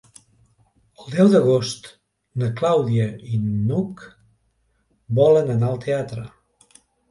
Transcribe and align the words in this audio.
El 1.01 1.11
deu 1.15 1.29
d'agost 1.33 1.89
na 2.45 2.49
Clàudia 2.63 3.05
i 3.35 3.43
n'Hug 3.43 4.03
volen 5.23 5.55
anar 5.59 5.71
al 5.73 5.81
teatre. 5.87 6.27